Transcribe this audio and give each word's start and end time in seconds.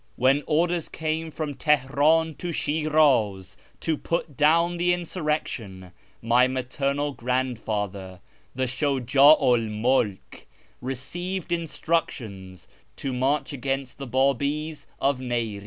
When 0.15 0.41
orders 0.47 0.89
came 0.89 1.29
from 1.29 1.53
Teheran 1.53 2.33
to 2.39 2.51
Shiraz 2.51 3.55
to 3.81 3.99
put 3.99 4.35
down 4.35 4.77
the 4.77 4.93
insurrection, 4.93 5.91
my 6.23 6.47
maternal 6.47 7.11
grandfather, 7.11 8.19
the 8.55 8.63
Shujd'u 8.65 9.39
1 9.39 9.69
MuIJc, 9.69 10.45
received 10.81 11.51
instructions 11.51 12.67
to 12.95 13.13
march 13.13 13.53
against 13.53 13.99
the 13.99 14.07
Babis 14.07 14.87
of 14.99 15.19
Niri'z. 15.19 15.59